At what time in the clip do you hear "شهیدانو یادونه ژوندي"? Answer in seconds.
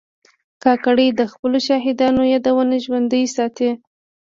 1.67-3.23